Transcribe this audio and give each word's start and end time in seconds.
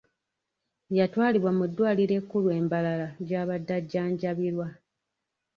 Yatwalibwa 0.97 1.51
mu 1.57 1.65
ddwaliro 1.69 2.13
ekkulu 2.19 2.47
e 2.57 2.59
Mbarara 2.65 3.07
gy’abadde 3.27 3.71
ajjanjabirwa. 3.79 4.67